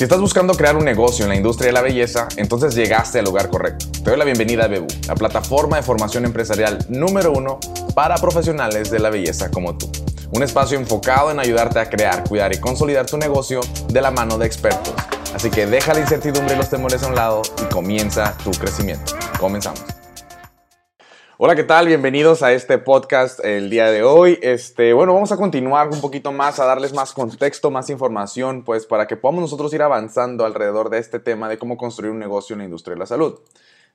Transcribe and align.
Si 0.00 0.04
estás 0.04 0.18
buscando 0.22 0.54
crear 0.54 0.76
un 0.78 0.84
negocio 0.86 1.26
en 1.26 1.28
la 1.28 1.36
industria 1.36 1.66
de 1.66 1.72
la 1.74 1.82
belleza, 1.82 2.26
entonces 2.36 2.74
llegaste 2.74 3.18
al 3.18 3.26
lugar 3.26 3.50
correcto. 3.50 3.84
Te 4.02 4.08
doy 4.08 4.18
la 4.18 4.24
bienvenida 4.24 4.64
a 4.64 4.66
Bebu, 4.66 4.86
la 5.06 5.14
plataforma 5.14 5.76
de 5.76 5.82
formación 5.82 6.24
empresarial 6.24 6.78
número 6.88 7.32
uno 7.32 7.60
para 7.94 8.14
profesionales 8.14 8.90
de 8.90 8.98
la 8.98 9.10
belleza 9.10 9.50
como 9.50 9.76
tú. 9.76 9.92
Un 10.30 10.42
espacio 10.42 10.78
enfocado 10.78 11.30
en 11.30 11.38
ayudarte 11.38 11.80
a 11.80 11.90
crear, 11.90 12.24
cuidar 12.26 12.54
y 12.54 12.58
consolidar 12.58 13.04
tu 13.04 13.18
negocio 13.18 13.60
de 13.88 14.00
la 14.00 14.10
mano 14.10 14.38
de 14.38 14.46
expertos. 14.46 14.94
Así 15.34 15.50
que 15.50 15.66
deja 15.66 15.92
la 15.92 16.00
incertidumbre 16.00 16.54
y 16.54 16.56
los 16.56 16.70
temores 16.70 17.02
a 17.02 17.08
un 17.08 17.14
lado 17.14 17.42
y 17.62 17.66
comienza 17.70 18.34
tu 18.42 18.52
crecimiento. 18.52 19.12
Comenzamos. 19.38 19.99
Hola, 21.42 21.56
¿qué 21.56 21.64
tal? 21.64 21.86
Bienvenidos 21.86 22.42
a 22.42 22.52
este 22.52 22.76
podcast 22.76 23.42
el 23.42 23.70
día 23.70 23.90
de 23.90 24.02
hoy. 24.02 24.38
Este, 24.42 24.92
bueno, 24.92 25.14
vamos 25.14 25.32
a 25.32 25.38
continuar 25.38 25.88
un 25.88 26.02
poquito 26.02 26.32
más, 26.32 26.60
a 26.60 26.66
darles 26.66 26.92
más 26.92 27.14
contexto, 27.14 27.70
más 27.70 27.88
información, 27.88 28.62
pues 28.62 28.84
para 28.84 29.06
que 29.06 29.16
podamos 29.16 29.40
nosotros 29.40 29.72
ir 29.72 29.80
avanzando 29.80 30.44
alrededor 30.44 30.90
de 30.90 30.98
este 30.98 31.18
tema 31.18 31.48
de 31.48 31.56
cómo 31.56 31.78
construir 31.78 32.12
un 32.12 32.18
negocio 32.18 32.52
en 32.52 32.58
la 32.58 32.64
industria 32.66 32.92
de 32.92 32.98
la 32.98 33.06
salud. 33.06 33.40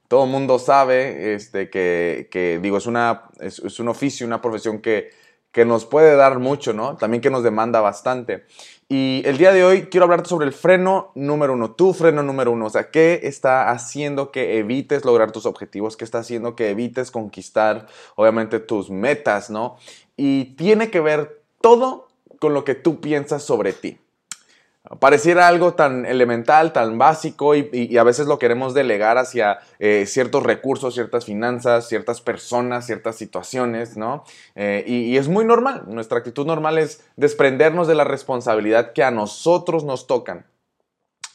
Todo 0.07 0.23
el 0.23 0.31
mundo 0.31 0.57
sabe 0.57 1.35
este, 1.35 1.69
que, 1.69 2.59
digo, 2.63 2.77
es, 2.77 2.87
una, 2.87 3.25
es, 3.39 3.59
es 3.59 3.79
un 3.79 3.89
oficio, 3.89 4.25
una 4.25 4.41
profesión 4.41 4.79
que, 4.79 5.11
que 5.55 5.63
nos 5.63 5.85
puede 5.85 6.17
dar 6.17 6.39
mucho, 6.39 6.73
¿no? 6.73 6.97
También 6.97 7.21
que 7.21 7.29
nos 7.29 7.41
demanda 7.41 7.79
bastante. 7.79 8.43
Y 8.89 9.21
el 9.23 9.37
día 9.37 9.53
de 9.53 9.63
hoy 9.63 9.83
quiero 9.83 10.03
hablarte 10.03 10.27
sobre 10.27 10.47
el 10.47 10.51
freno 10.51 11.13
número 11.15 11.53
uno, 11.53 11.71
tu 11.71 11.93
freno 11.93 12.23
número 12.23 12.51
uno. 12.51 12.65
O 12.65 12.69
sea, 12.69 12.91
¿qué 12.91 13.21
está 13.23 13.69
haciendo 13.71 14.33
que 14.33 14.57
evites 14.57 15.05
lograr 15.05 15.31
tus 15.31 15.45
objetivos? 15.45 15.95
¿Qué 15.95 16.03
está 16.03 16.19
haciendo 16.19 16.57
que 16.57 16.71
evites 16.71 17.09
conquistar, 17.09 17.87
obviamente, 18.17 18.59
tus 18.59 18.89
metas, 18.89 19.49
¿no? 19.49 19.77
Y 20.17 20.55
tiene 20.55 20.91
que 20.91 20.99
ver 20.99 21.41
todo 21.61 22.09
con 22.41 22.53
lo 22.53 22.65
que 22.65 22.75
tú 22.75 22.99
piensas 22.99 23.41
sobre 23.41 23.71
ti. 23.71 23.97
Pareciera 24.99 25.47
algo 25.47 25.73
tan 25.73 26.05
elemental, 26.05 26.71
tan 26.71 26.99
básico 26.99 27.55
y, 27.55 27.97
a 27.97 28.03
veces 28.03 28.27
lo 28.27 28.37
queremos 28.37 28.75
delegar 28.75 29.17
hacia 29.17 29.59
eh, 29.79 30.05
ciertos 30.05 30.43
recursos, 30.43 30.93
ciertas 30.93 31.25
finanzas, 31.25 31.87
ciertas 31.87 32.21
personas, 32.21 32.85
ciertas 32.85 33.15
situaciones, 33.15 33.97
¿no? 33.97 34.23
Eh, 34.53 34.83
y, 34.85 35.17
es 35.17 35.27
muy 35.27 35.43
normal, 35.43 35.85
nuestra 35.87 36.19
actitud 36.19 36.45
normal 36.45 36.77
es 36.77 37.03
desprendernos 37.15 37.87
de 37.87 37.95
la 37.95 38.03
responsabilidad 38.03 38.93
que 38.93 39.03
a 39.03 39.09
nosotros 39.09 39.83
nos 39.83 40.05
tocan. 40.05 40.45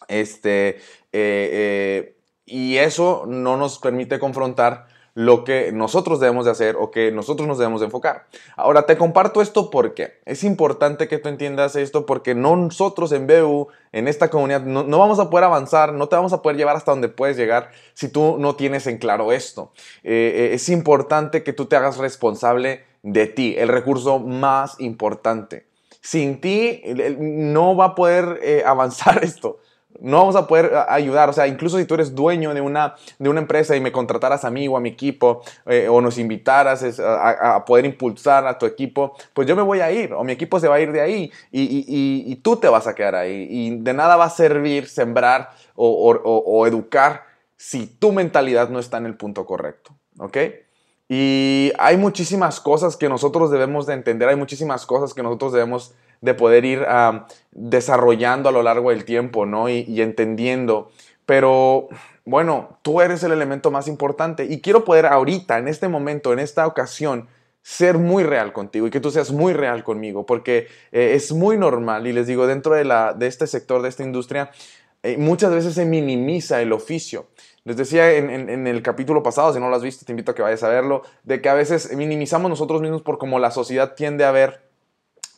Este, 0.07 0.79
eh, 1.13 2.17
y 2.47 2.77
eso 2.77 3.25
no 3.27 3.57
nos 3.57 3.81
permite 3.81 4.21
confrontar 4.21 4.87
lo 5.15 5.45
que 5.45 5.73
nosotros 5.73 6.21
debemos 6.21 6.45
de 6.45 6.53
hacer 6.53 6.77
o 6.79 6.91
que 6.91 7.11
nosotros 7.13 7.49
nos 7.49 7.59
debemos 7.59 7.81
de 7.81 7.87
enfocar. 7.87 8.27
Ahora, 8.57 8.87
te 8.87 8.97
comparto 8.97 9.43
esto 9.43 9.71
porque 9.71 10.21
es 10.25 10.45
importante 10.45 11.09
que 11.09 11.19
tú 11.19 11.29
entiendas 11.29 11.77
esto 11.77 12.07
porque 12.07 12.35
nosotros 12.35 13.13
en 13.13 13.27
BU, 13.27 13.69
en 13.93 14.09
esta 14.09 14.31
comunidad, 14.31 14.63
no, 14.63 14.99
vamos 14.99 15.19
a 15.19 15.31
poder 15.31 15.45
avanzar, 15.45 15.93
no 15.93 16.09
te 16.09 16.17
vamos 16.17 16.33
a 16.33 16.43
poder 16.43 16.57
llevar 16.57 16.77
hasta 16.77 16.93
donde 16.93 17.09
puedes 17.09 17.37
llegar 17.37 17.71
si 17.95 18.09
tú 18.09 18.37
no 18.39 18.57
tienes 18.57 18.87
en 18.87 18.99
claro 18.99 19.33
esto. 19.33 19.73
Eh, 20.03 20.33
eh, 20.35 20.55
es 20.55 20.69
importante 20.69 21.43
que 21.43 21.53
tú 21.53 21.67
te 21.67 21.77
hagas 21.77 21.99
responsable 21.99 22.85
de 23.03 23.27
ti, 23.27 23.55
el 23.57 23.69
recurso 23.69 24.19
más 24.19 24.79
importante. 24.81 25.67
Sin 26.03 26.41
ti 26.41 26.83
no 27.19 27.77
va 27.77 27.87
a 27.87 27.95
poder 27.95 28.39
eh, 28.43 28.63
avanzar 28.67 29.25
esto 29.25 29.59
no 30.01 30.19
vamos 30.19 30.37
a 30.37 30.47
poder 30.47 30.73
ayudar. 30.89 31.29
O 31.29 31.33
sea, 31.33 31.47
incluso 31.47 31.79
si 31.79 31.85
tú 31.85 31.95
eres 31.95 32.15
dueño 32.15 32.55
de 32.55 32.61
una, 32.61 32.95
de 33.19 33.29
una 33.29 33.41
empresa 33.41 33.77
y 33.77 33.81
me 33.81 33.93
contrataras 33.93 34.45
a 34.45 34.51
mí 34.51 34.67
o 34.69 34.77
a 34.77 34.81
mi 34.81 34.91
equipo 34.91 35.43
eh, 35.67 35.89
o 35.89 36.01
nos 36.01 36.19
invitaras 36.19 36.99
a, 37.01 37.65
poder 37.65 37.85
impulsar 37.85 38.47
a 38.47 38.59
tu 38.59 38.67
equipo, 38.67 39.17
pues 39.35 39.47
yo 39.47 39.57
me 39.57 39.63
voy 39.63 39.81
a 39.81 39.91
ir 39.93 40.13
o 40.13 40.25
mi 40.25 40.33
equipo 40.33 40.59
se 40.59 40.69
va 40.69 40.77
a 40.77 40.81
ir 40.81 40.93
de 40.93 41.01
ahí 41.01 41.33
y, 41.51 42.37
tú 42.43 42.57
te 42.57 42.69
vas 42.69 42.87
a 42.87 42.95
quedar 42.95 43.15
ahí. 43.15 43.47
Y 43.51 43.77
de 43.77 43.93
nada 43.93 44.17
va 44.17 44.27
a 44.27 44.31
servir 44.31 44.89
sembrar 44.89 45.51
o, 45.75 46.67
educar 46.67 47.25
si 47.57 47.87
tu 47.87 48.13
mentalidad 48.13 48.71
no 48.71 48.79
está 48.79 48.99
en 48.99 49.07
el 49.07 49.17
punto 49.17 49.45
correcto. 49.45 49.95
¿Ok? 50.19 50.37
Y 51.09 51.73
hay 51.79 51.97
muchísimas 51.97 52.61
cosas 52.61 52.97
que 52.97 53.09
nosotros 53.09 53.51
debemos 53.51 53.85
de 53.87 53.95
entender, 53.95 54.29
hay 54.29 54.37
muchísimas 54.37 54.87
cosas 54.87 55.13
que 55.13 55.25
nosotros 55.25 55.53
debemos 55.53 55.93
de 56.21 56.35
poder 56.35 56.65
ir 56.65 56.85
ah, 56.89 57.27
desarrollando 57.53 58.49
a 58.49 58.53
lo 58.53 58.63
largo 58.63 58.91
del 58.91 59.05
tiempo, 59.05 59.47
¿no? 59.47 59.69
Y, 59.69 60.01
entendiendo. 60.01 60.91
Pero 61.27 61.89
bueno, 62.25 62.79
tú 62.83 63.01
eres 63.01 63.23
el 63.23 63.33
elemento 63.33 63.71
más 63.71 63.89
importante 63.89 64.45
y 64.45 64.61
quiero 64.61 64.85
poder 64.85 65.07
ahorita, 65.07 65.59
en 65.59 65.69
este 65.69 65.89
momento, 65.89 66.33
en 66.33 66.39
esta 66.39 66.67
ocasión, 66.67 67.29
ser 67.63 67.99
muy 67.99 68.25
real 68.25 68.53
contigo 68.53 68.87
y 68.87 68.91
que 68.91 69.01
tú 69.01 69.11
seas 69.11 69.33
muy 69.33 69.53
real 69.53 69.85
conmigo, 69.85 70.27
porque 70.27 70.67
eh, 70.93 71.13
es 71.15 71.33
muy 71.33 71.59
normal, 71.59 72.07
y 72.07 72.13
les 72.13 72.27
digo, 72.27 72.47
dentro 72.47 72.75
de, 72.75 72.85
la, 72.85 73.13
de 73.13 73.27
este 73.27 73.47
sector, 73.47 73.83
de 73.83 73.91
esta 73.91 74.03
industria, 74.03 74.51
eh, 75.03 75.17
muchas 75.19 75.53
veces 75.53 75.75
se 75.75 75.85
minimiza 75.85 76.61
el 76.63 76.73
oficio. 76.73 77.27
Les 77.65 77.77
decía 77.77 78.13
en, 78.13 78.31
en, 78.31 78.67
el 78.67 78.83
capítulo 78.83 79.23
pasado, 79.23 79.53
si 79.53 79.61
no 79.61 79.69
lo 79.69 79.77
has 79.77 79.83
visto, 79.83 80.07
te 80.07 80.13
invito 80.13 80.33
a 80.33 80.35
que 80.35 80.43
vayas 80.43 80.63
a 80.63 80.69
verlo, 80.69 81.03
de 81.25 81.43
que 81.43 81.49
a 81.51 81.55
veces 81.55 81.95
minimizamos 81.95 82.49
nosotros 82.49 82.81
mismos 82.81 83.03
por 83.03 83.19
cómo 83.19 83.39
la 83.39 83.51
sociedad 83.51 83.95
tiende 83.95 84.25
a 84.25 84.31
ver 84.31 84.70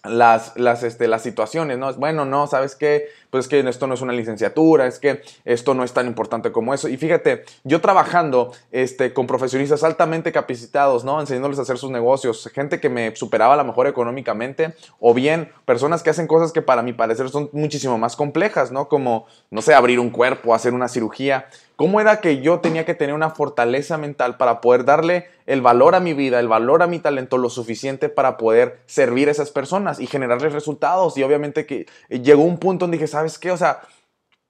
las, 0.05 0.57
las, 0.57 0.83
este, 0.83 1.09
las 1.09 1.23
situaciones, 1.23 1.79
¿no? 1.79 1.93
Bueno, 1.95 2.25
no, 2.25 2.47
¿sabes 2.47 2.75
qué? 2.75 3.09
Pues 3.33 3.47
es 3.47 3.49
que 3.49 3.67
esto 3.67 3.87
no 3.87 3.95
es 3.95 4.03
una 4.03 4.13
licenciatura, 4.13 4.87
es 4.87 4.99
que 4.99 5.23
esto 5.47 5.73
no 5.73 5.85
es 5.85 5.95
tan 5.95 6.07
importante 6.07 6.53
como 6.53 6.75
eso. 6.75 6.87
Y 6.87 6.99
fíjate, 6.99 7.45
yo 7.65 7.81
trabajando 7.81 8.53
este, 8.71 9.15
con 9.15 9.27
profesionistas 9.27 9.83
altamente 9.85 10.33
capacitados, 10.33 11.03
¿no? 11.03 11.19
Enseñándoles 11.19 11.59
a 11.59 11.63
hacer 11.63 11.79
sus 11.79 11.91
negocios, 11.91 12.51
gente 12.53 12.79
que 12.79 12.91
me 12.91 13.17
superaba 13.17 13.55
a 13.55 13.57
lo 13.57 13.65
mejor 13.65 13.87
económicamente, 13.87 14.75
o 15.01 15.15
bien 15.15 15.51
personas 15.65 16.03
que 16.03 16.11
hacen 16.11 16.27
cosas 16.27 16.53
que 16.53 16.61
para 16.61 16.83
mi 16.83 16.93
parecer 16.93 17.31
son 17.31 17.49
muchísimo 17.53 17.97
más 17.97 18.17
complejas, 18.17 18.71
¿no? 18.71 18.89
Como, 18.89 19.25
no 19.51 19.63
sé, 19.63 19.73
abrir 19.73 19.99
un 19.99 20.11
cuerpo, 20.11 20.55
hacer 20.55 20.75
una 20.75 20.89
cirugía. 20.89 21.47
¿Cómo 21.77 22.01
era 22.01 22.21
que 22.21 22.43
yo 22.43 22.61
tenía 22.61 22.85
que 22.85 22.95
tener 22.95 23.15
una 23.15 23.31
fortaleza 23.31 23.97
mental 23.97 24.37
para 24.37 24.61
poder 24.61 24.85
darle 24.85 25.27
el 25.47 25.63
valor 25.63 25.95
a 25.95 26.01
mi 26.01 26.13
vida, 26.13 26.39
el 26.39 26.47
valor 26.47 26.83
a 26.83 26.87
mi 26.87 26.99
talento 26.99 27.39
lo 27.39 27.49
suficiente 27.49 28.09
para 28.09 28.37
poder 28.37 28.81
servir 28.87 29.29
a 29.29 29.33
esas 29.33 29.51
personas 29.51 29.99
y 29.99 30.07
generarles 30.07 30.53
resultados? 30.53 31.17
Y 31.17 31.23
obviamente 31.23 31.67
que 31.67 31.87
llegó 32.09 32.43
un 32.43 32.59
punto 32.59 32.85
donde 32.85 32.99
dije, 32.99 33.09
¿sabes 33.09 33.22
qué? 33.39 33.51
O 33.51 33.57
sea, 33.57 33.81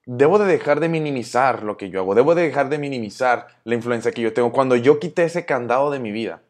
debo 0.05 0.39
de 0.39 0.45
dejar 0.45 0.79
de 0.79 0.89
minimizar 0.89 1.63
lo 1.63 1.77
que 1.77 1.89
yo 1.89 1.99
hago, 1.99 2.15
debo 2.15 2.35
de 2.35 2.43
dejar 2.43 2.69
de 2.69 2.77
minimizar 2.77 3.47
la 3.63 3.75
influencia 3.75 4.11
que 4.11 4.21
yo 4.21 4.33
tengo. 4.33 4.51
Cuando 4.51 4.75
yo 4.75 4.99
quité 4.99 5.23
ese 5.23 5.45
candado 5.45 5.91
de 5.91 5.99
mi 5.99 6.11
vida, 6.11 6.41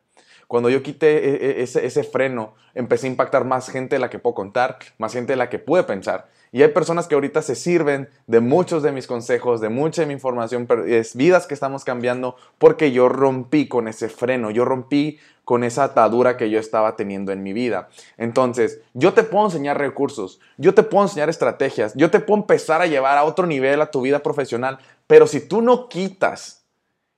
cuando 0.47 0.69
yo 0.69 0.83
quité 0.83 1.29
e, 1.29 1.59
e, 1.59 1.63
ese, 1.63 1.85
ese 1.85 2.03
freno, 2.03 2.56
empecé 2.73 3.07
a 3.07 3.12
impactar 3.12 3.45
más 3.45 3.69
gente 3.69 3.95
de 3.95 4.00
la 4.00 4.09
que 4.09 4.19
puedo 4.19 4.35
contar, 4.35 4.78
más 4.97 5.13
gente 5.13 5.33
de 5.33 5.38
la 5.38 5.50
que 5.50 5.59
pude 5.59 5.83
pensar. 5.83 6.29
Y 6.53 6.61
hay 6.61 6.69
personas 6.69 7.07
que 7.07 7.15
ahorita 7.15 7.41
se 7.41 7.55
sirven 7.55 8.09
de 8.27 8.39
muchos 8.39 8.83
de 8.83 8.91
mis 8.91 9.07
consejos, 9.07 9.59
de 9.59 9.69
mucha 9.69 10.03
de 10.03 10.05
mi 10.05 10.13
información, 10.13 10.67
vidas 11.15 11.47
que 11.47 11.55
estamos 11.55 11.83
cambiando 11.83 12.35
porque 12.59 12.91
yo 12.91 13.09
rompí 13.09 13.67
con 13.67 13.87
ese 13.87 14.07
freno, 14.07 14.51
yo 14.51 14.63
rompí 14.63 15.17
con 15.45 15.63
esa 15.63 15.83
atadura 15.83 16.37
que 16.37 16.51
yo 16.51 16.59
estaba 16.59 16.95
teniendo 16.95 17.31
en 17.31 17.41
mi 17.41 17.53
vida. 17.53 17.89
Entonces, 18.17 18.81
yo 18.93 19.13
te 19.13 19.23
puedo 19.23 19.45
enseñar 19.45 19.79
recursos, 19.79 20.39
yo 20.57 20.75
te 20.75 20.83
puedo 20.83 21.05
enseñar 21.05 21.27
estrategias, 21.27 21.93
yo 21.95 22.11
te 22.11 22.19
puedo 22.19 22.41
empezar 22.41 22.83
a 22.83 22.87
llevar 22.87 23.17
a 23.17 23.23
otro 23.23 23.47
nivel 23.47 23.81
a 23.81 23.89
tu 23.89 24.01
vida 24.01 24.19
profesional, 24.19 24.77
pero 25.07 25.25
si 25.25 25.41
tú 25.41 25.63
no 25.63 25.89
quitas 25.89 26.62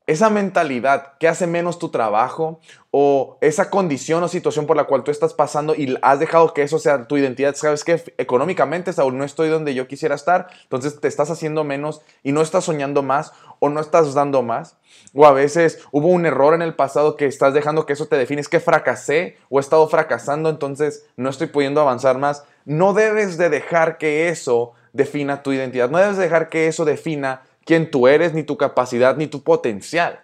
esa 0.08 0.30
mentalidad 0.30 1.14
que 1.20 1.28
hace 1.28 1.48
menos 1.48 1.80
tu 1.80 1.90
trabajo 1.90 2.60
o 2.92 3.38
esa 3.42 3.70
condición 3.70 4.24
o 4.24 4.28
situación 4.28 4.68
por 4.68 4.78
la 4.78 4.84
cual 4.86 5.04
tú 5.04 5.12
estás 5.12 5.34
pasando 5.34 5.74
y 5.76 5.98
has 6.02 6.20
dejado 6.20 6.54
que 6.54 6.62
eso 6.62 6.78
sea 6.78 7.08
tu 7.08 7.18
identidad, 7.18 7.56
sabes 7.56 7.84
que 7.84 8.02
económicamente 8.18 8.92
aún 8.98 9.18
no 9.18 9.24
estoy 9.24 9.50
donde 9.50 9.74
yo 9.74 9.88
quisiera 9.88 10.16
estar, 10.16 10.48
entonces 10.64 11.00
te 11.00 11.08
estás 11.08 11.32
haciendo 11.32 11.64
menos 11.64 12.02
y 12.24 12.32
no 12.32 12.42
estás 12.42 12.66
soñando 12.66 13.02
más 13.02 13.34
o 13.60 13.70
no 13.70 13.80
estás 13.80 14.14
dando 14.14 14.44
más. 14.44 14.78
O 15.14 15.26
a 15.26 15.32
veces 15.32 15.80
hubo 15.92 16.08
un 16.08 16.26
error 16.26 16.54
en 16.54 16.62
el 16.62 16.76
pasado 16.76 17.16
que 17.16 17.26
estás 17.26 17.54
dejando 17.54 17.86
que 17.86 17.94
eso 17.94 18.08
te 18.08 18.18
define, 18.18 18.42
es 18.42 18.50
que 18.50 18.60
fracasé 18.60 19.38
o 19.50 19.60
he 19.60 19.62
estado 19.62 19.88
fracasando, 19.88 20.50
entonces 20.50 21.06
no 21.18 21.30
estoy 21.30 21.48
pudiendo 21.48 21.82
avanzar 21.82 22.18
más. 22.18 22.44
No 22.66 22.94
debes 22.94 23.38
de 23.38 23.50
dejar 23.50 23.98
que 23.98 24.30
eso 24.30 24.74
defina 24.94 25.44
tu 25.44 25.52
identidad, 25.52 25.90
no 25.90 25.98
debes 25.98 26.18
dejar 26.18 26.50
que 26.50 26.68
eso 26.68 26.86
defina 26.86 27.42
quién 27.66 27.92
tú 27.92 28.08
eres, 28.08 28.34
ni 28.34 28.44
tu 28.44 28.56
capacidad, 28.56 29.18
ni 29.18 29.28
tu 29.28 29.44
potencial. 29.44 30.22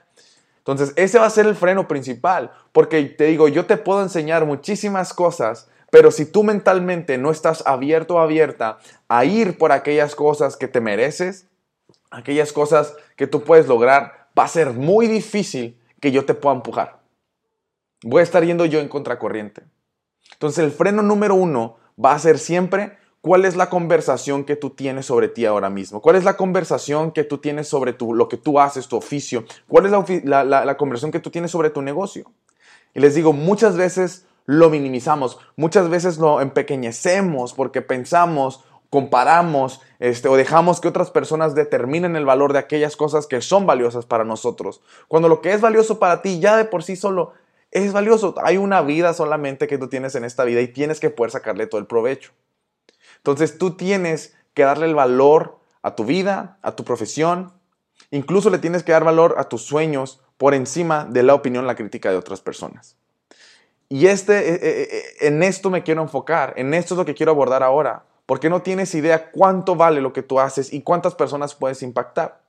Entonces, 0.60 0.94
ese 0.96 1.20
va 1.20 1.26
a 1.26 1.32
ser 1.32 1.48
el 1.48 1.56
freno 1.56 1.88
principal, 1.88 2.52
porque 2.72 3.04
te 3.04 3.26
digo, 3.26 3.48
yo 3.48 3.66
te 3.66 3.78
puedo 3.78 4.02
enseñar 4.04 4.46
muchísimas 4.46 5.14
cosas, 5.14 5.68
pero 5.90 6.12
si 6.12 6.26
tú 6.26 6.44
mentalmente 6.44 7.18
no 7.18 7.32
estás 7.32 7.64
abierto 7.66 8.16
o 8.16 8.20
abierta 8.20 8.78
a 9.10 9.26
ir 9.26 9.58
por 9.58 9.72
aquellas 9.72 10.16
cosas 10.16 10.56
que 10.56 10.68
te 10.68 10.80
mereces, 10.80 11.48
aquellas 12.12 12.54
cosas 12.54 12.96
que 13.16 13.28
tú 13.28 13.44
puedes 13.44 13.68
lograr, 13.68 14.30
va 14.38 14.44
a 14.44 14.48
ser 14.48 14.74
muy 14.74 15.08
difícil 15.08 15.82
que 16.00 16.12
yo 16.12 16.26
te 16.26 16.36
pueda 16.36 16.56
empujar. 16.56 17.00
Voy 18.04 18.22
a 18.22 18.24
estar 18.24 18.46
yendo 18.46 18.66
yo 18.66 18.80
en 18.80 18.88
contracorriente. 18.88 19.64
Entonces, 20.34 20.64
el 20.64 20.72
freno 20.72 21.02
número 21.02 21.36
uno 21.36 21.78
va 22.04 22.14
a 22.14 22.20
ser 22.20 22.38
siempre 22.40 22.98
¿Cuál 23.22 23.46
es 23.46 23.56
la 23.56 23.70
conversación 23.70 24.46
que 24.46 24.56
tú 24.56 24.72
tienes 24.72 25.06
sobre 25.06 25.28
ti 25.28 25.46
ahora 25.46 25.70
mismo? 25.70 26.02
¿Cuál 26.02 26.16
es 26.16 26.24
la 26.24 26.38
conversación 26.38 27.12
que 27.12 27.24
tú 27.24 27.38
tienes 27.38 27.68
sobre 27.68 27.94
tu, 27.94 28.16
lo 28.16 28.28
que 28.28 28.38
tú 28.38 28.60
haces, 28.60 28.88
tu 28.88 28.98
oficio? 28.98 29.46
¿Cuál 29.68 29.86
es 29.86 30.24
la, 30.24 30.78
conversación 30.78 31.12
que 31.12 31.20
tú 31.20 31.30
tienes 31.30 31.52
sobre 31.52 31.70
tu 31.70 31.84
negocio? 31.84 32.32
Y 32.96 33.00
les 33.00 33.14
digo, 33.14 33.32
muchas 33.32 33.78
veces 33.78 34.26
lo 34.48 34.72
minimizamos, 34.72 35.38
muchas 35.56 35.88
veces 35.88 36.18
lo 36.18 36.42
empequeñecemos 36.42 37.54
porque 37.54 37.82
pensamos 37.82 38.64
comparamos 38.90 39.80
este, 40.00 40.28
o 40.28 40.36
dejamos 40.36 40.82
que 40.82 40.90
otras 40.90 41.12
personas 41.12 41.56
determinen 41.56 42.18
el 42.18 42.26
valor 42.26 42.52
de 42.52 42.60
aquellas 42.60 42.98
cosas 42.98 43.26
que 43.26 43.42
son 43.42 43.66
valiosas 43.66 44.06
para 44.06 44.26
nosotros. 44.26 44.82
Cuando 45.08 45.30
lo 45.30 45.42
que 45.42 45.54
es 45.54 45.62
valioso 45.62 45.98
para 45.98 46.22
ti 46.22 46.42
ya 46.42 46.58
de 46.58 46.66
por 46.66 46.84
sí 46.84 46.98
solo 46.98 47.32
es 47.72 47.94
valioso. 47.94 48.36
Hay 48.44 48.58
una 48.58 48.82
vida 48.82 49.14
solamente 49.14 49.68
que 49.68 49.78
tú 49.78 49.88
tienes 49.88 50.16
en 50.16 50.26
esta 50.26 50.44
vida 50.44 50.60
y 50.60 50.68
tienes 50.68 51.00
que 51.00 51.10
poder 51.10 51.32
sacarle 51.32 51.68
todo 51.68 51.80
el 51.80 51.88
provecho. 51.88 52.34
Entonces 53.22 53.58
tú 53.58 53.72
tienes 53.72 54.36
que 54.54 54.64
darle 54.64 54.88
el 54.88 54.96
valor 54.96 55.60
a 55.84 55.96
tu 55.96 56.06
vida, 56.06 56.58
a 56.62 56.76
tu 56.76 56.84
profesión, 56.84 57.54
incluso 58.10 58.50
le 58.50 58.58
tienes 58.58 58.84
que 58.84 58.92
dar 58.92 59.04
valor 59.04 59.36
a 59.38 59.46
tus 59.46 59.62
sueños 59.64 60.22
por 60.38 60.56
encima 60.56 61.06
de 61.06 61.22
la 61.22 61.36
opinión, 61.36 61.68
la 61.68 61.76
crítica 61.76 62.10
de 62.10 62.18
otras 62.18 62.42
personas. 62.42 62.98
Y 63.90 64.08
este, 64.08 64.54
eh, 64.54 64.60
eh, 64.62 64.88
eh, 64.92 65.28
en 65.28 65.44
esto 65.44 65.70
me 65.70 65.84
quiero 65.84 66.02
enfocar, 66.02 66.54
en 66.58 66.74
esto 66.74 66.96
es 66.96 66.98
lo 66.98 67.06
que 67.06 67.14
quiero 67.14 67.34
abordar 67.34 67.62
ahora, 67.62 68.06
porque 68.26 68.50
no 68.50 68.62
tienes 68.62 68.96
idea 68.96 69.30
cuánto 69.32 69.76
vale 69.76 70.02
lo 70.02 70.14
que 70.14 70.24
tú 70.24 70.40
haces 70.40 70.74
y 70.74 70.82
cuántas 70.82 71.14
personas 71.14 71.54
puedes 71.54 71.84
impactar. 71.84 72.41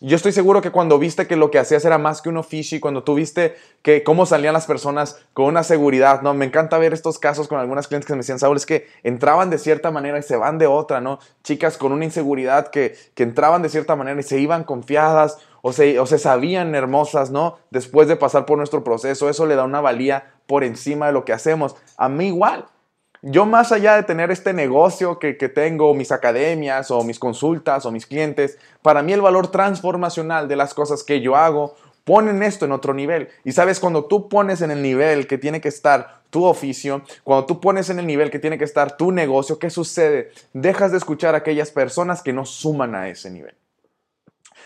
Yo 0.00 0.14
estoy 0.14 0.30
seguro 0.30 0.62
que 0.62 0.70
cuando 0.70 0.98
viste 1.00 1.26
que 1.26 1.34
lo 1.34 1.50
que 1.50 1.58
hacías 1.58 1.84
era 1.84 1.98
más 1.98 2.22
que 2.22 2.28
un 2.28 2.36
oficio 2.36 2.80
cuando 2.80 3.02
tú 3.02 3.14
viste 3.14 3.56
que 3.82 4.04
cómo 4.04 4.26
salían 4.26 4.52
las 4.52 4.66
personas 4.66 5.18
con 5.32 5.46
una 5.46 5.64
seguridad, 5.64 6.22
¿no? 6.22 6.34
Me 6.34 6.44
encanta 6.44 6.78
ver 6.78 6.92
estos 6.92 7.18
casos 7.18 7.48
con 7.48 7.58
algunas 7.58 7.88
clientes 7.88 8.06
que 8.06 8.12
me 8.12 8.18
decían, 8.18 8.38
Saúl, 8.38 8.56
es 8.56 8.66
que 8.66 8.86
entraban 9.02 9.50
de 9.50 9.58
cierta 9.58 9.90
manera 9.90 10.18
y 10.18 10.22
se 10.22 10.36
van 10.36 10.58
de 10.58 10.68
otra, 10.68 11.00
¿no? 11.00 11.18
Chicas 11.42 11.78
con 11.78 11.90
una 11.90 12.04
inseguridad 12.04 12.68
que, 12.68 12.96
que 13.14 13.24
entraban 13.24 13.62
de 13.62 13.70
cierta 13.70 13.96
manera 13.96 14.20
y 14.20 14.22
se 14.22 14.38
iban 14.38 14.62
confiadas 14.62 15.38
o 15.62 15.72
se, 15.72 15.98
o 15.98 16.06
se 16.06 16.18
sabían 16.18 16.74
hermosas, 16.76 17.30
¿no? 17.30 17.58
Después 17.70 18.06
de 18.06 18.14
pasar 18.14 18.46
por 18.46 18.58
nuestro 18.58 18.84
proceso, 18.84 19.28
eso 19.28 19.46
le 19.46 19.56
da 19.56 19.64
una 19.64 19.80
valía 19.80 20.32
por 20.46 20.62
encima 20.62 21.06
de 21.06 21.12
lo 21.12 21.24
que 21.24 21.32
hacemos. 21.32 21.74
A 21.96 22.08
mí 22.08 22.28
igual, 22.28 22.66
yo 23.22 23.46
más 23.46 23.70
allá 23.70 23.94
de 23.94 24.02
tener 24.02 24.32
este 24.32 24.52
negocio 24.52 25.20
que, 25.20 25.32
tengo, 25.34 25.94
mis 25.94 26.10
academias 26.10 26.90
o 26.90 27.04
mis 27.04 27.20
consultas 27.20 27.86
o 27.86 27.92
mis 27.92 28.04
clientes, 28.04 28.58
para 28.82 29.02
mí 29.02 29.12
el 29.12 29.20
valor 29.20 29.48
transformacional 29.48 30.48
de 30.48 30.56
las 30.56 30.74
cosas 30.74 31.04
que 31.04 31.20
yo 31.20 31.36
hago 31.36 31.76
ponen 32.04 32.42
esto 32.42 32.64
en 32.64 32.72
otro 32.72 32.94
nivel. 32.94 33.28
Y 33.44 33.52
sabes, 33.52 33.78
cuando 33.78 34.06
tú 34.06 34.28
pones 34.28 34.60
en 34.60 34.72
el 34.72 34.82
nivel 34.82 35.28
que 35.28 35.38
tiene 35.38 35.60
que 35.60 35.68
estar 35.68 36.22
tu 36.30 36.44
oficio, 36.44 37.02
cuando 37.22 37.46
tú 37.46 37.60
pones 37.60 37.90
en 37.90 38.00
el 38.00 38.08
nivel 38.08 38.30
que 38.30 38.40
tiene 38.40 38.58
que 38.58 38.64
estar 38.64 38.96
tu 38.96 39.12
negocio, 39.12 39.58
¿qué 39.60 39.70
sucede? 39.70 40.32
Dejas 40.52 40.90
de 40.90 40.98
escuchar 40.98 41.36
a 41.36 41.38
aquellas 41.38 41.70
personas 41.70 42.22
que 42.22 42.32
no 42.32 42.44
suman 42.44 42.96
a 42.96 43.08
ese 43.08 43.30
nivel. 43.30 43.54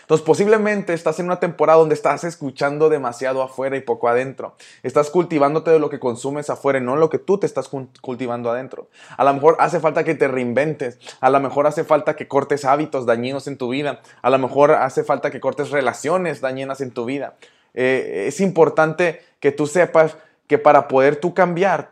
Entonces 0.07 0.25
posiblemente 0.25 0.93
estás 0.93 1.19
en 1.19 1.25
una 1.25 1.41
temporada 1.41 1.79
donde 1.79 1.93
estás 1.93 2.23
escuchando 2.23 2.87
demasiado 2.87 3.43
afuera 3.43 3.75
y 3.75 3.81
poco 3.81 4.07
adentro. 4.07 4.55
Estás 4.81 5.09
cultivándote 5.09 5.69
de 5.69 5.79
lo 5.79 5.89
que 5.89 5.99
consumes 5.99 6.49
afuera 6.49 6.79
y 6.79 6.81
no 6.81 6.95
lo 6.95 7.09
que 7.09 7.19
tú 7.19 7.37
te 7.37 7.45
estás 7.45 7.69
cultivando 7.99 8.49
adentro. 8.49 8.87
A 9.17 9.25
lo 9.25 9.33
mejor 9.33 9.57
hace 9.59 9.81
falta 9.81 10.05
que 10.05 10.15
te 10.15 10.29
reinventes. 10.29 10.97
A 11.19 11.29
lo 11.29 11.41
mejor 11.41 11.67
hace 11.67 11.83
falta 11.83 12.15
que 12.15 12.29
cortes 12.29 12.63
hábitos 12.63 13.05
dañinos 13.05 13.47
en 13.47 13.57
tu 13.57 13.67
vida. 13.67 13.99
A 14.21 14.29
lo 14.29 14.37
mejor 14.37 14.71
hace 14.71 15.03
falta 15.03 15.29
que 15.29 15.41
cortes 15.41 15.71
relaciones 15.71 16.39
dañinas 16.39 16.79
en 16.79 16.91
tu 16.91 17.03
vida. 17.03 17.35
Eh, 17.73 18.27
es 18.29 18.39
importante 18.39 19.21
que 19.41 19.51
tú 19.51 19.67
sepas 19.67 20.15
que 20.47 20.57
para 20.57 20.87
poder 20.87 21.17
tú 21.17 21.33
cambiar, 21.33 21.91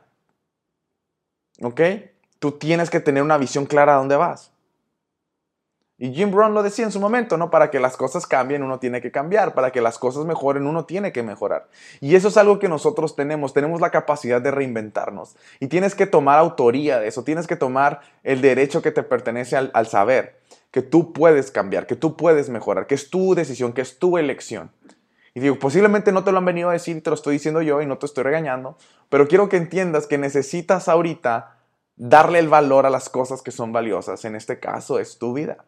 ¿ok? 1.62 1.82
Tú 2.40 2.54
tienes 2.54 2.90
que 2.90 3.02
tener 3.02 3.24
una 3.24 3.38
visión 3.38 3.66
clara 3.66 3.96
a 3.96 3.98
dónde 3.98 4.16
vas. 4.16 4.55
Y 5.98 6.14
Jim 6.14 6.30
Brown 6.30 6.54
lo 6.54 6.62
decía 6.62 6.84
en 6.84 6.92
su 6.92 7.00
momento, 7.00 7.38
¿no? 7.38 7.50
Para 7.50 7.72
que 7.72 7.80
las 7.80 7.96
cosas 7.96 8.28
cambien 8.28 8.64
uno 8.64 8.80
tiene 8.80 9.00
que 9.00 9.12
cambiar, 9.12 9.54
para 9.54 9.72
que 9.72 9.80
las 9.80 9.98
cosas 9.98 10.26
mejoren 10.26 10.68
uno 10.68 10.84
tiene 10.84 11.14
que 11.14 11.24
mejorar. 11.24 11.70
Y 12.02 12.16
eso 12.16 12.28
es 12.28 12.36
algo 12.36 12.60
que 12.60 12.68
nosotros 12.68 13.16
tenemos, 13.16 13.54
tenemos 13.54 13.80
la 13.80 13.92
capacidad 13.92 14.42
de 14.42 14.52
reinventarnos. 14.52 15.38
Y 15.62 15.68
tienes 15.68 15.96
que 15.96 16.06
tomar 16.06 16.38
autoría 16.38 17.00
de 17.00 17.08
eso, 17.08 17.24
tienes 17.24 17.48
que 17.48 17.56
tomar 17.56 18.02
el 18.24 18.42
derecho 18.42 18.82
que 18.82 18.92
te 18.92 19.04
pertenece 19.04 19.56
al, 19.56 19.88
saber, 19.88 20.38
que 20.70 20.82
tú 20.82 21.14
puedes 21.14 21.50
cambiar, 21.50 21.88
que 21.88 21.96
tú 21.96 22.18
puedes 22.18 22.50
mejorar, 22.50 22.88
que 22.88 22.96
es 22.96 23.10
tu 23.10 23.34
decisión, 23.34 23.72
que 23.72 23.82
es 23.82 23.98
tu 23.98 24.18
elección. 24.18 24.72
Y 25.34 25.40
digo, 25.40 25.60
posiblemente 25.60 26.12
no 26.12 26.26
te 26.26 26.34
lo 26.34 26.40
han 26.40 26.46
venido 26.46 26.70
a 26.70 26.74
decir, 26.74 27.02
te 27.04 27.10
lo 27.10 27.14
estoy 27.14 27.34
diciendo 27.34 27.62
yo 27.62 27.82
y 27.82 27.86
no 27.86 27.98
te 27.98 28.06
estoy 28.06 28.26
regañando, 28.26 28.78
pero 29.10 29.30
quiero 29.30 29.48
que 29.48 29.58
entiendas 29.58 30.08
que 30.08 30.18
necesitas 30.18 30.90
ahorita 30.90 31.56
darle 31.96 32.40
el 32.40 32.50
valor 32.50 32.86
a 32.86 32.90
las 32.90 33.10
cosas 33.10 33.42
que 33.42 33.52
son 33.52 33.72
valiosas. 33.72 34.26
En 34.26 34.36
este 34.36 34.60
caso 34.60 35.00
es 35.00 35.18
tu 35.18 35.34
vida. 35.34 35.64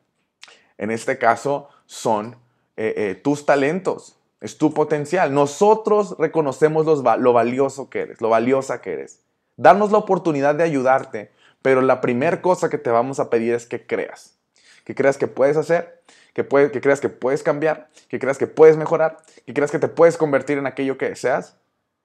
En 0.77 0.91
este 0.91 1.18
caso 1.18 1.69
son 1.85 2.35
eh, 2.75 2.94
eh, 2.95 3.15
tus 3.15 3.45
talentos, 3.45 4.18
es 4.41 4.57
tu 4.57 4.74
potencial. 4.74 5.33
Nosotros 5.33 6.15
reconocemos 6.19 6.85
lo 6.85 7.33
valioso 7.33 7.89
que 7.89 8.01
eres, 8.01 8.21
lo 8.21 8.29
valiosa 8.29 8.81
que 8.81 8.94
eres. 8.94 9.21
Darnos 9.56 9.91
la 9.91 9.97
oportunidad 9.97 10.56
de 10.56 10.63
ayudarte, 10.63 11.31
pero 11.63 11.81
la 11.81 12.01
primera 12.01 12.41
cosa 12.41 12.69
que 12.69 12.77
te 12.77 12.91
vamos 12.91 13.19
a 13.19 13.29
pedir 13.29 13.53
es 13.56 13.65
que 13.65 13.85
creas. 13.85 14.38
Que 14.83 14.94
creas 14.94 15.18
que 15.18 15.27
puedes 15.27 15.57
hacer, 15.57 16.01
que, 16.33 16.45
que 16.45 16.81
creas 16.81 17.01
que 17.01 17.09
puedes 17.09 17.41
cambiar, 17.41 17.89
que 18.07 18.19
creas 18.19 18.38
que 18.38 18.47
puedes 18.47 18.77
mejorar, 18.77 19.18
que 19.45 19.53
creas 19.53 19.71
que 19.71 19.79
te 19.79 19.88
puedes 19.88 20.18
convertir 20.18 20.59
en 20.59 20.68
aquello 20.68 20.97
que 20.97 21.09
deseas 21.09 21.57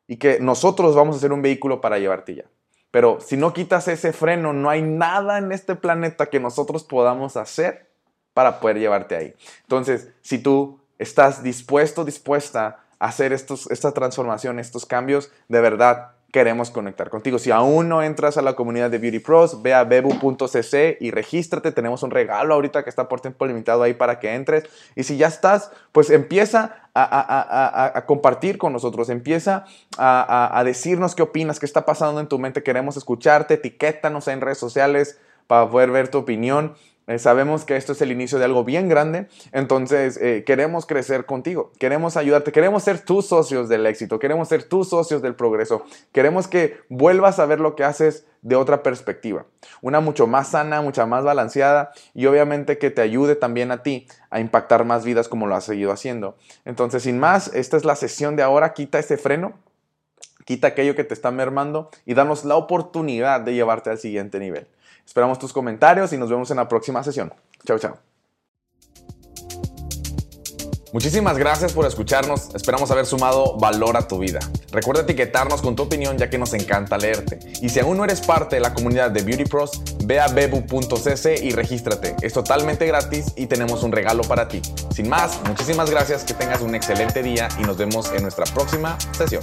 y 0.08 0.16
que 0.16 0.40
nosotros 0.40 0.94
vamos 0.94 1.16
a 1.16 1.20
ser 1.20 1.32
un 1.32 1.42
vehículo 1.42 1.80
para 1.80 1.98
llevarte 1.98 2.34
ya. 2.34 2.44
Pero 2.90 3.18
si 3.20 3.36
no 3.36 3.52
quitas 3.52 3.88
ese 3.88 4.12
freno, 4.12 4.52
no 4.52 4.68
hay 4.68 4.82
nada 4.82 5.38
en 5.38 5.52
este 5.52 5.76
planeta 5.76 6.26
que 6.26 6.40
nosotros 6.40 6.84
podamos 6.84 7.36
hacer 7.36 7.91
para 8.34 8.60
poder 8.60 8.78
llevarte 8.78 9.16
ahí. 9.16 9.34
Entonces, 9.62 10.08
si 10.22 10.38
tú 10.38 10.80
estás 10.98 11.42
dispuesto, 11.42 12.04
dispuesta 12.04 12.80
a 12.98 13.06
hacer 13.06 13.32
estos, 13.32 13.70
esta 13.70 13.92
transformación, 13.92 14.58
estos 14.58 14.86
cambios, 14.86 15.30
de 15.48 15.60
verdad 15.60 16.12
queremos 16.32 16.70
conectar 16.70 17.10
contigo. 17.10 17.38
Si 17.38 17.50
aún 17.50 17.90
no 17.90 18.02
entras 18.02 18.38
a 18.38 18.42
la 18.42 18.54
comunidad 18.54 18.90
de 18.90 18.96
Beauty 18.96 19.18
Pros, 19.18 19.62
ve 19.62 19.74
a 19.74 19.84
bebu.cc 19.84 20.96
y 20.98 21.10
regístrate. 21.10 21.72
Tenemos 21.72 22.02
un 22.02 22.10
regalo 22.10 22.54
ahorita 22.54 22.82
que 22.82 22.90
está 22.90 23.06
por 23.06 23.20
tiempo 23.20 23.46
limitado 23.46 23.82
ahí 23.82 23.92
para 23.92 24.18
que 24.18 24.34
entres. 24.34 24.64
Y 24.96 25.02
si 25.02 25.18
ya 25.18 25.26
estás, 25.26 25.70
pues 25.92 26.08
empieza 26.08 26.88
a, 26.94 28.04
compartir 28.06 28.56
con 28.56 28.72
nosotros, 28.72 29.10
empieza 29.10 29.66
a, 29.98 30.62
decirnos 30.64 31.14
qué 31.14 31.22
opinas, 31.22 31.60
qué 31.60 31.66
está 31.66 31.84
pasando 31.84 32.18
en 32.18 32.28
tu 32.28 32.38
mente. 32.38 32.62
Queremos 32.62 32.96
escucharte, 32.96 33.54
etiquétanos 33.54 34.26
en 34.26 34.40
redes 34.40 34.58
sociales 34.58 35.18
para 35.46 35.68
poder 35.68 35.90
ver 35.90 36.08
tu 36.08 36.16
opinión. 36.16 36.74
Eh, 37.06 37.18
sabemos 37.18 37.64
que 37.64 37.76
esto 37.76 37.92
es 37.92 38.00
el 38.00 38.12
inicio 38.12 38.38
de 38.38 38.44
algo 38.44 38.64
bien 38.64 38.88
grande, 38.88 39.26
entonces 39.50 40.16
eh, 40.22 40.44
queremos 40.46 40.86
crecer 40.86 41.26
contigo, 41.26 41.72
queremos 41.78 42.16
ayudarte, 42.16 42.52
queremos 42.52 42.84
ser 42.84 43.00
tus 43.00 43.26
socios 43.26 43.68
del 43.68 43.86
éxito, 43.86 44.20
queremos 44.20 44.48
ser 44.48 44.62
tus 44.62 44.88
socios 44.88 45.20
del 45.20 45.34
progreso, 45.34 45.84
queremos 46.12 46.46
que 46.46 46.78
vuelvas 46.88 47.40
a 47.40 47.46
ver 47.46 47.58
lo 47.58 47.74
que 47.74 47.82
haces 47.82 48.24
de 48.42 48.54
otra 48.54 48.82
perspectiva, 48.84 49.46
una 49.80 50.00
mucho 50.00 50.28
más 50.28 50.50
sana, 50.50 50.80
mucha 50.80 51.04
más 51.06 51.24
balanceada 51.24 51.92
y 52.14 52.26
obviamente 52.26 52.78
que 52.78 52.90
te 52.90 53.00
ayude 53.00 53.34
también 53.34 53.72
a 53.72 53.82
ti 53.82 54.06
a 54.30 54.38
impactar 54.38 54.84
más 54.84 55.04
vidas 55.04 55.28
como 55.28 55.46
lo 55.46 55.56
has 55.56 55.64
seguido 55.64 55.92
haciendo. 55.92 56.36
Entonces, 56.64 57.02
sin 57.02 57.18
más, 57.18 57.52
esta 57.54 57.76
es 57.76 57.84
la 57.84 57.96
sesión 57.96 58.36
de 58.36 58.42
ahora, 58.42 58.74
quita 58.74 58.98
ese 58.98 59.16
freno, 59.16 59.54
quita 60.44 60.68
aquello 60.68 60.94
que 60.94 61.04
te 61.04 61.14
está 61.14 61.30
mermando 61.30 61.90
y 62.04 62.14
danos 62.14 62.44
la 62.44 62.56
oportunidad 62.56 63.40
de 63.40 63.54
llevarte 63.54 63.90
al 63.90 63.98
siguiente 63.98 64.38
nivel. 64.38 64.66
Esperamos 65.06 65.38
tus 65.38 65.52
comentarios 65.52 66.12
y 66.12 66.18
nos 66.18 66.30
vemos 66.30 66.50
en 66.50 66.56
la 66.56 66.68
próxima 66.68 67.02
sesión. 67.02 67.32
Chao, 67.64 67.78
chao. 67.78 67.98
Muchísimas 70.92 71.38
gracias 71.38 71.72
por 71.72 71.86
escucharnos, 71.86 72.54
esperamos 72.54 72.90
haber 72.90 73.06
sumado 73.06 73.56
valor 73.56 73.96
a 73.96 74.06
tu 74.06 74.18
vida. 74.18 74.40
Recuerda 74.72 75.02
etiquetarnos 75.02 75.62
con 75.62 75.74
tu 75.74 75.84
opinión 75.84 76.18
ya 76.18 76.28
que 76.28 76.36
nos 76.36 76.52
encanta 76.52 76.98
leerte. 76.98 77.38
Y 77.62 77.70
si 77.70 77.80
aún 77.80 77.96
no 77.96 78.04
eres 78.04 78.20
parte 78.20 78.56
de 78.56 78.60
la 78.60 78.74
comunidad 78.74 79.10
de 79.10 79.22
Beauty 79.22 79.44
Pros, 79.44 79.80
ve 80.04 80.20
a 80.20 80.28
bebu.cc 80.28 81.42
y 81.42 81.52
regístrate. 81.52 82.14
Es 82.20 82.34
totalmente 82.34 82.86
gratis 82.86 83.32
y 83.36 83.46
tenemos 83.46 83.82
un 83.84 83.92
regalo 83.92 84.22
para 84.24 84.48
ti. 84.48 84.60
Sin 84.94 85.08
más, 85.08 85.40
muchísimas 85.48 85.88
gracias, 85.88 86.24
que 86.24 86.34
tengas 86.34 86.60
un 86.60 86.74
excelente 86.74 87.22
día 87.22 87.48
y 87.58 87.62
nos 87.62 87.78
vemos 87.78 88.12
en 88.12 88.20
nuestra 88.20 88.44
próxima 88.52 88.98
sesión. 89.12 89.42